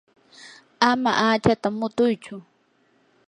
ama 0.89 1.11
hachata 1.19 1.67
mutuychu. 1.77 2.35